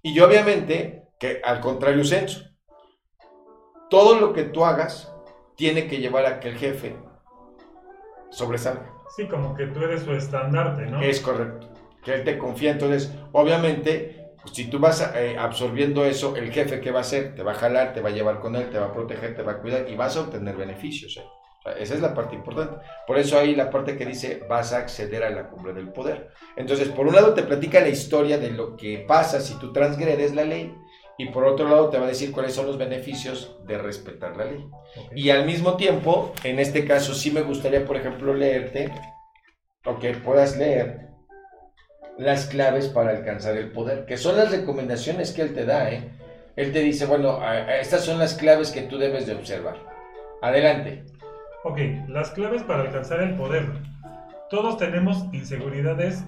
[0.00, 2.44] Y yo, obviamente, que al contrario, censo.
[3.90, 5.12] Todo lo que tú hagas
[5.54, 6.96] tiene que llevar a que el jefe
[8.30, 8.90] sobresalga.
[9.14, 11.02] Sí, como que tú eres su estandarte, ¿no?
[11.02, 11.68] Es correcto.
[12.02, 12.70] Que él te confía.
[12.70, 14.17] Entonces, obviamente,
[14.52, 17.34] si tú vas eh, absorbiendo eso, el jefe, ¿qué va a hacer?
[17.34, 19.42] Te va a jalar, te va a llevar con él, te va a proteger, te
[19.42, 21.16] va a cuidar y vas a obtener beneficios.
[21.16, 21.24] ¿eh?
[21.78, 22.76] esa es la parte importante.
[23.06, 26.30] Por eso hay la parte que dice, vas a acceder a la cumbre del poder.
[26.56, 30.34] Entonces, por un lado te platica la historia de lo que pasa si tú transgredes
[30.34, 30.74] la ley
[31.18, 34.44] y por otro lado te va a decir cuáles son los beneficios de respetar la
[34.44, 34.64] ley.
[35.14, 38.92] Y al mismo tiempo, en este caso sí me gustaría, por ejemplo, leerte,
[39.84, 41.07] o que puedas leer
[42.18, 45.90] las claves para alcanzar el poder, que son las recomendaciones que él te da.
[45.90, 46.10] ¿eh?
[46.56, 47.40] Él te dice, bueno,
[47.80, 49.76] estas son las claves que tú debes de observar.
[50.42, 51.04] Adelante.
[51.64, 51.78] Ok,
[52.08, 53.66] las claves para alcanzar el poder.
[54.50, 56.24] Todos tenemos inseguridades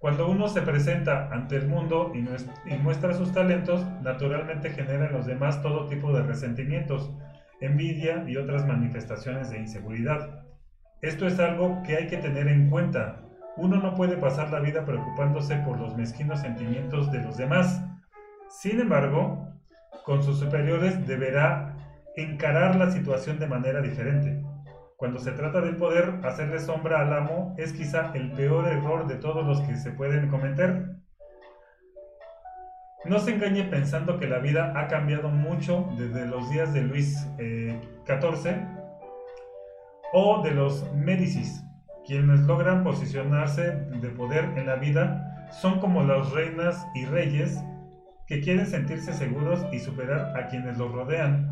[0.00, 5.26] cuando uno se presenta ante el mundo y, muestra sus talentos, naturalmente genera en los
[5.26, 7.10] demás todo tipo de resentimientos,
[7.60, 10.42] envidia y otras manifestaciones de inseguridad.
[11.02, 13.20] Esto es algo que hay que tener en cuenta.
[13.60, 17.84] Uno no puede pasar la vida preocupándose por los mezquinos sentimientos de los demás.
[18.48, 19.52] Sin embargo,
[20.06, 21.76] con sus superiores deberá
[22.16, 24.42] encarar la situación de manera diferente.
[24.96, 29.16] Cuando se trata del poder, hacerle sombra al amo es quizá el peor error de
[29.16, 30.96] todos los que se pueden cometer.
[33.04, 37.28] No se engañe pensando que la vida ha cambiado mucho desde los días de Luis
[38.06, 38.66] XIV eh,
[40.14, 41.62] o de los Médicis.
[42.06, 47.62] Quienes logran posicionarse de poder en la vida son como las reinas y reyes
[48.26, 51.50] que quieren sentirse seguros y superar a quienes los rodean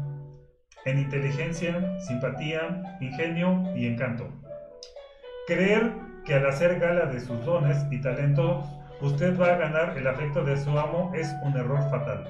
[0.85, 4.29] en inteligencia, simpatía, ingenio y encanto.
[5.47, 5.93] Creer
[6.25, 8.67] que al hacer gala de sus dones y talentos
[9.01, 12.29] usted va a ganar el afecto de su amo es un error fatal.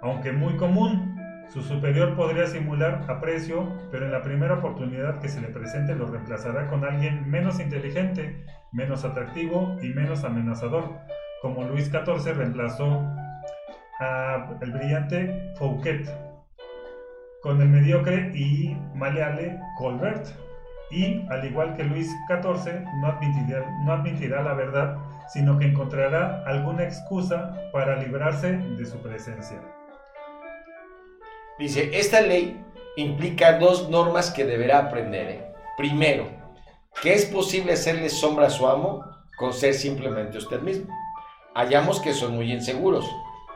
[0.00, 1.11] Aunque muy común,
[1.48, 6.06] su superior podría simular aprecio, pero en la primera oportunidad que se le presente lo
[6.06, 10.98] reemplazará con alguien menos inteligente, menos atractivo y menos amenazador,
[11.42, 13.02] como Luis XIV reemplazó
[13.98, 16.08] al brillante Fouquet
[17.42, 20.26] con el mediocre y maleable Colbert.
[20.90, 26.42] Y, al igual que Luis XIV, no admitirá, no admitirá la verdad, sino que encontrará
[26.46, 29.58] alguna excusa para librarse de su presencia.
[31.58, 32.60] Dice, esta ley
[32.96, 35.28] implica dos normas que deberá aprender.
[35.28, 35.52] ¿eh?
[35.76, 36.28] Primero,
[37.02, 39.04] que es posible hacerle sombra a su amo
[39.36, 40.94] con ser simplemente usted mismo.
[41.54, 43.04] Hallamos que son muy inseguros,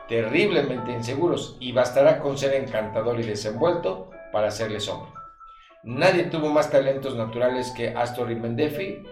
[0.07, 5.11] terriblemente inseguros y bastará con ser encantador y desenvuelto para hacerle sombra.
[5.83, 9.03] Nadie tuvo más talentos naturales que Astor y Mendefi,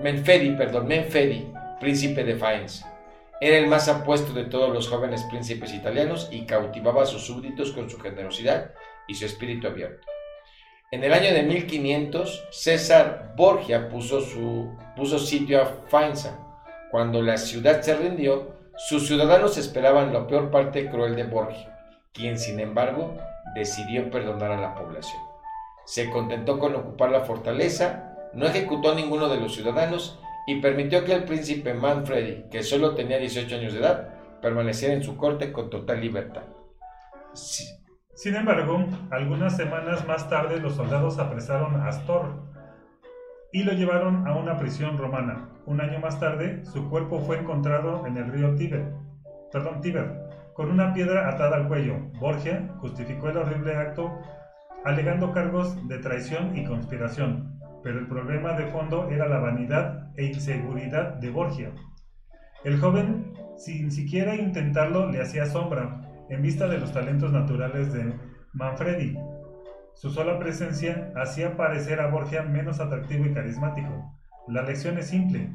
[0.00, 2.97] Menfedi, perdón, Menfedi, príncipe de Faenza.
[3.40, 7.72] Era el más apuesto de todos los jóvenes príncipes italianos y cautivaba a sus súbditos
[7.72, 8.72] con su generosidad
[9.06, 10.06] y su espíritu abierto.
[10.90, 16.38] En el año de 1500, César Borgia puso, su, puso sitio a Faenza.
[16.90, 21.78] Cuando la ciudad se rindió, sus ciudadanos esperaban la peor parte cruel de Borgia,
[22.12, 23.16] quien sin embargo
[23.54, 25.20] decidió perdonar a la población.
[25.84, 30.18] Se contentó con ocupar la fortaleza, no ejecutó a ninguno de los ciudadanos
[30.48, 34.08] y permitió que el príncipe Manfredi, que solo tenía 18 años de edad,
[34.40, 36.44] permaneciera en su corte con total libertad.
[37.34, 42.32] Sin embargo, algunas semanas más tarde los soldados apresaron a Astor
[43.52, 45.50] y lo llevaron a una prisión romana.
[45.66, 48.94] Un año más tarde, su cuerpo fue encontrado en el río Tíber,
[49.52, 50.16] perdón, Tíber,
[50.54, 51.98] con una piedra atada al cuello.
[52.20, 54.18] Borgia justificó el horrible acto
[54.86, 60.26] alegando cargos de traición y conspiración, pero el problema de fondo era la vanidad e
[60.26, 61.72] inseguridad de Borgia.
[62.64, 68.12] El joven, sin siquiera intentarlo, le hacía sombra en vista de los talentos naturales de
[68.52, 69.16] Manfredi.
[69.94, 74.14] Su sola presencia hacía parecer a Borgia menos atractivo y carismático.
[74.46, 75.50] La lección es simple.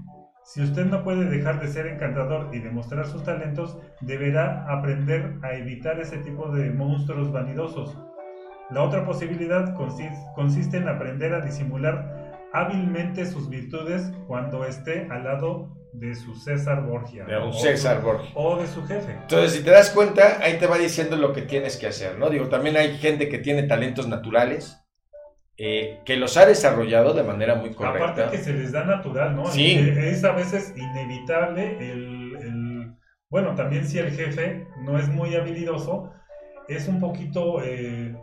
[0.45, 5.53] Si usted no puede dejar de ser encantador y demostrar sus talentos, deberá aprender a
[5.53, 7.97] evitar ese tipo de monstruos vanidosos.
[8.69, 15.75] La otra posibilidad consiste en aprender a disimular hábilmente sus virtudes cuando esté al lado
[15.93, 17.25] de su César Borgia.
[17.25, 18.31] De un César Borgia.
[18.35, 19.11] O de su jefe.
[19.11, 22.29] Entonces, si te das cuenta, ahí te va diciendo lo que tienes que hacer, ¿no?
[22.29, 24.79] Digo, también hay gente que tiene talentos naturales,
[25.57, 28.11] eh, que los ha desarrollado de manera muy correcta.
[28.11, 29.45] Aparte que se les da natural, ¿no?
[29.45, 29.77] Sí.
[29.97, 32.93] Es a veces inevitable el, el-
[33.29, 36.11] Bueno, también si el jefe no es muy habilidoso,
[36.67, 38.15] es un poquito eh,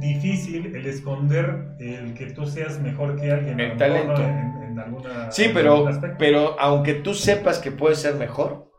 [0.00, 3.58] difícil el esconder el que tú seas mejor que alguien.
[3.60, 4.14] El lo mejor, ¿no?
[4.14, 4.22] talento.
[4.22, 6.16] En, en alguna, Sí, en pero, aspecto.
[6.18, 8.70] pero aunque tú sepas que puedes ser mejor,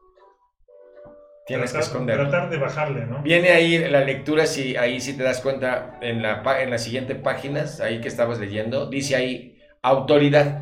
[1.47, 2.29] tienes que Tratar- esconderlo.
[2.29, 3.21] Tratar de bajarle, ¿no?
[3.21, 7.17] Viene ahí la lectura, si ahí sí te das cuenta en la, en las siguientes
[7.19, 10.61] páginas, ahí que estabas leyendo, dice ahí, autoridad.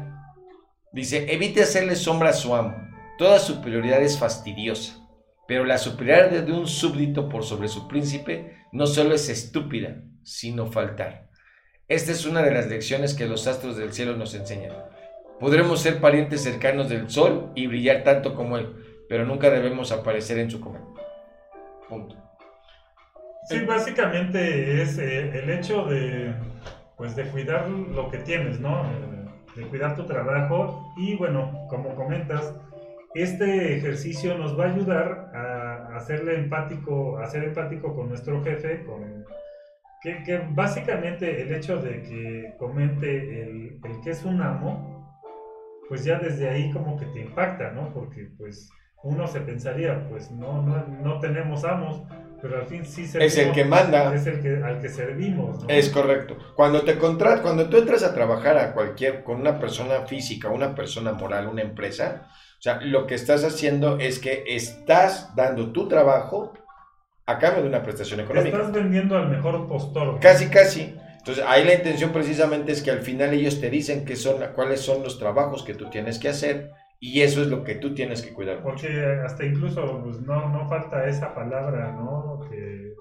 [0.92, 2.76] Dice, evite hacerle sombra a su amo.
[3.18, 5.00] Toda superioridad es fastidiosa,
[5.48, 10.68] pero la superioridad de un súbdito por sobre su príncipe no solo es estúpida, sino
[10.68, 11.28] faltar.
[11.88, 14.74] Esta es una de las lecciones que los astros del cielo nos enseñan.
[15.40, 18.74] Podremos ser parientes cercanos del sol y brillar tanto como él,
[19.10, 20.96] pero nunca debemos aparecer en su comando.
[21.90, 22.16] Punto.
[23.50, 26.34] Sí, básicamente es eh, el hecho de,
[26.96, 28.86] pues, de cuidar lo que tienes, ¿no?
[28.86, 29.26] Eh,
[29.58, 32.56] de cuidar tu trabajo y bueno, como comentas,
[33.14, 38.84] este ejercicio nos va a ayudar a hacerle empático, a ser empático con nuestro jefe,
[38.86, 39.26] con
[40.04, 45.18] que, que básicamente el hecho de que comente el, el que es un amo,
[45.88, 47.94] pues ya desde ahí como que te impacta, ¿no?
[47.94, 48.70] Porque pues
[49.04, 52.04] uno se pensaría, pues no, no, no tenemos amos,
[52.42, 54.14] pero al fin sí Es el que manda.
[54.14, 55.70] Es el que, al que servimos, ¿no?
[55.70, 56.38] Es correcto.
[56.56, 60.76] Cuando te contrat, cuando tú entras a trabajar a cualquier, con una persona física, una
[60.76, 62.28] persona moral, una empresa,
[62.60, 66.54] o sea, lo que estás haciendo es que estás dando tu trabajo
[67.26, 68.58] a cambio de una prestación económica.
[68.58, 70.20] estás vendiendo al mejor postor.
[70.20, 70.96] Casi, casi.
[71.18, 74.82] Entonces, ahí la intención precisamente es que al final ellos te dicen qué son, cuáles
[74.82, 78.22] son los trabajos que tú tienes que hacer y eso es lo que tú tienes
[78.22, 78.62] que cuidar.
[78.62, 82.42] Porque hasta incluso pues, no, no falta esa palabra, ¿no?
[82.50, 82.94] Que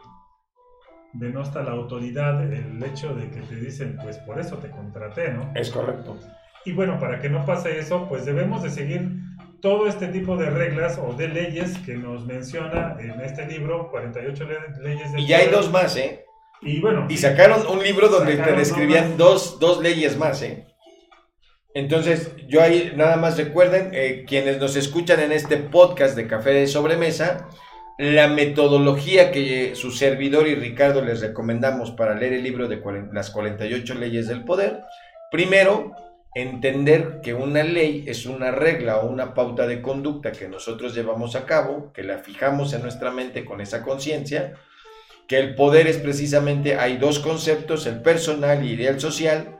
[1.14, 5.52] denosta la autoridad, el hecho de que te dicen, pues por eso te contraté, ¿no?
[5.54, 6.16] Es correcto.
[6.64, 9.08] Y bueno, para que no pase eso, pues debemos de seguir
[9.62, 14.44] todo este tipo de reglas o de leyes que nos menciona en este libro, 48
[14.44, 16.24] le- leyes del Y ya hay dos más, ¿eh?
[16.60, 20.66] Y bueno, Y sacaron un libro donde te describían dos, dos leyes más, ¿eh?
[21.74, 26.50] Entonces, yo ahí nada más recuerden, eh, quienes nos escuchan en este podcast de Café
[26.50, 27.48] de Sobremesa,
[27.98, 33.30] la metodología que su servidor y Ricardo les recomendamos para leer el libro de las
[33.30, 34.80] 48 leyes del poder.
[35.30, 35.92] Primero,
[36.34, 41.36] entender que una ley es una regla o una pauta de conducta que nosotros llevamos
[41.36, 44.54] a cabo, que la fijamos en nuestra mente con esa conciencia,
[45.28, 49.58] que el poder es precisamente, hay dos conceptos, el personal y el social,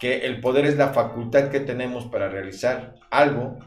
[0.00, 3.58] que el poder es la facultad que tenemos para realizar algo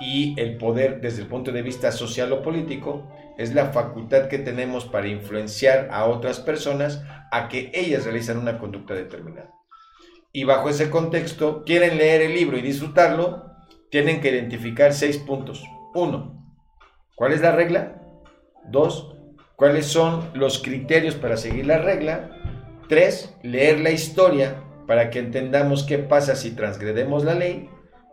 [0.00, 4.38] y el poder desde el punto de vista social o político es la facultad que
[4.38, 9.61] tenemos para influenciar a otras personas a que ellas realicen una conducta determinada.
[10.32, 13.44] Y bajo ese contexto, quieren leer el libro y disfrutarlo,
[13.90, 15.62] tienen que identificar seis puntos.
[15.94, 16.56] Uno,
[17.14, 18.00] ¿cuál es la regla?
[18.64, 19.14] Dos,
[19.56, 22.30] ¿cuáles son los criterios para seguir la regla?
[22.88, 27.68] Tres, leer la historia para que entendamos qué pasa si transgredemos la ley.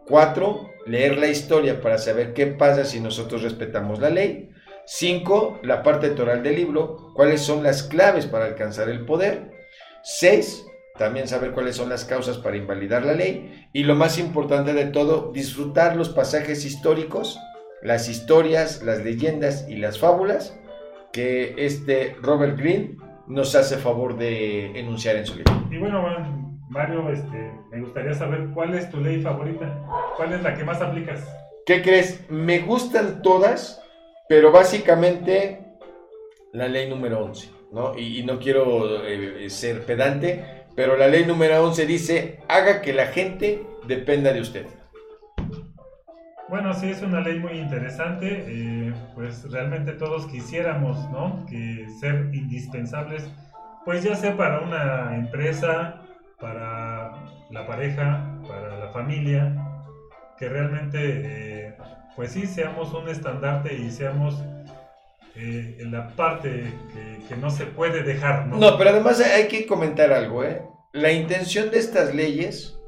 [0.05, 4.49] Cuatro, leer la historia para saber qué pasa si nosotros respetamos la ley.
[4.85, 9.51] Cinco, la parte toral del libro, cuáles son las claves para alcanzar el poder.
[10.03, 10.65] Seis,
[10.99, 13.69] también saber cuáles son las causas para invalidar la ley.
[13.73, 17.39] Y lo más importante de todo, disfrutar los pasajes históricos,
[17.81, 20.59] las historias, las leyendas y las fábulas
[21.13, 22.97] que este Robert Greene
[23.27, 25.67] nos hace favor de enunciar en su libro.
[25.71, 26.03] y bueno,
[26.69, 29.81] Mario, este, me gustaría saber cuál es tu ley favorita,
[30.17, 31.25] cuál es la que más aplicas.
[31.65, 32.29] ¿Qué crees?
[32.29, 33.81] Me gustan todas,
[34.27, 35.61] pero básicamente
[36.51, 37.49] la ley número 11.
[37.71, 37.97] ¿no?
[37.97, 43.07] Y, no quiero eh, ser pedante, pero la ley número 11 dice, haga que la
[43.07, 44.65] gente dependa de usted.
[46.47, 48.45] Bueno, sí, es una ley muy interesante.
[48.47, 51.45] Eh, pues realmente todos quisiéramos, ¿no?
[51.49, 53.29] Que ser indispensables,
[53.83, 55.99] pues ya sea para una empresa,
[56.39, 59.53] para la pareja, para la familia,
[60.37, 61.77] que realmente, eh,
[62.15, 64.41] pues sí, seamos un estandarte y seamos
[65.35, 66.73] eh, la parte
[67.27, 68.57] que, no se puede dejar, ¿no?
[68.57, 70.63] No, pero además hay que comentar algo, ¿eh?
[70.91, 72.79] La intención de estas leyes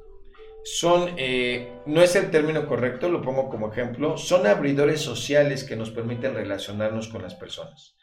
[0.64, 5.76] son, eh, no es el término correcto, lo pongo como ejemplo, son abridores sociales que
[5.76, 7.96] nos permiten relacionarnos con las personas.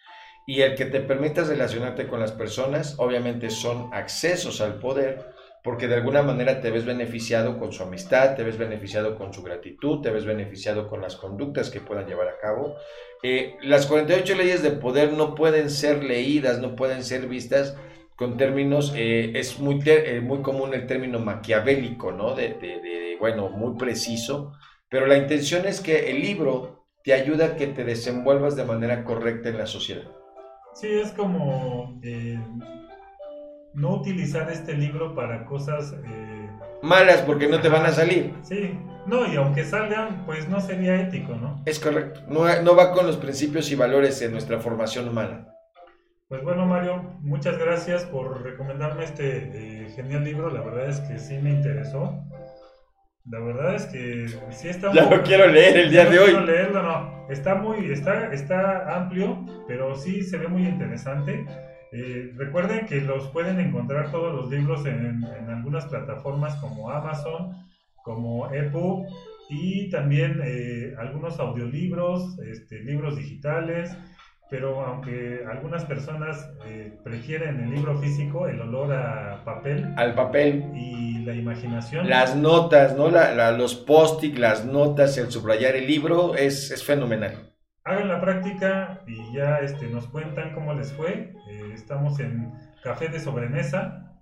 [0.47, 5.35] Y el que te permitas relacionarte con las personas, obviamente son accesos al poder,
[5.69, 9.43] porque de alguna manera te ves beneficiado con su amistad, te ves beneficiado con su
[9.43, 12.77] gratitud, te ves beneficiado con las conductas que puedan llevar a cabo.
[13.23, 17.77] Eh, las 48 leyes de poder no pueden ser leídas, no pueden ser vistas
[18.17, 22.35] con términos, eh, es muy, eh, muy común el término maquiavélico, ¿no?
[22.35, 24.55] De, bueno, muy preciso,
[24.89, 29.05] pero la intención es que el libro te ayuda a que te desenvuelvas de manera
[29.05, 30.11] correcta en la sociedad.
[30.73, 32.39] Sí, es como eh,
[33.75, 35.95] no utilizar este libro para cosas...
[36.81, 38.35] Malas porque no te van a salir.
[38.43, 41.63] Sí, no, y aunque salgan, pues no sería ético, ¿no?
[41.67, 45.49] Es correcto, no, no va con los principios y valores en nuestra formación humana.
[46.29, 50.51] Pues bueno, Mario, muchas gracias por recomendarme este eh, genial libro.
[50.51, 52.23] La verdad es que sí me interesó.
[53.25, 56.31] La verdad es que sí está Ya lo quiero leer el día de hoy.
[56.31, 57.27] Quiero leerlo, no.
[57.31, 61.47] Está muy, está, está amplio, pero sí se ve muy interesante.
[61.93, 67.57] Eh, recuerden que los pueden encontrar todos los libros en, en algunas plataformas como Amazon,
[68.05, 69.07] como EPUB
[69.51, 73.97] y también eh, algunos audiolibros, este, libros digitales
[74.51, 79.93] pero aunque algunas personas eh, prefieren el libro físico, el olor a papel.
[79.97, 80.65] Al papel.
[80.75, 82.09] Y la imaginación.
[82.09, 83.11] Las notas, ¿no?
[83.11, 87.53] La, los post-it, las notas, el subrayar el libro, es, es, fenomenal.
[87.89, 91.33] Hagan la práctica y ya este, nos cuentan cómo les fue.
[91.49, 94.13] Eh, estamos en Café de Sobremesa.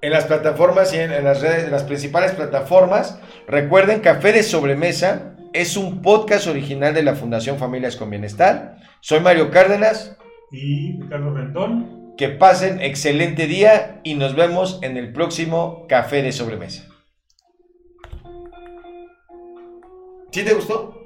[0.00, 3.20] En las plataformas y en, en las redes, en las principales plataformas.
[3.46, 8.78] Recuerden, Café de Sobremesa es un podcast original de la Fundación Familias con Bienestar.
[9.00, 10.18] Soy Mario Cárdenas.
[10.50, 12.16] Y Ricardo Rendón.
[12.16, 16.88] Que pasen excelente día y nos vemos en el próximo Café de Sobremesa.
[20.32, 21.05] ¿Sí te gustó?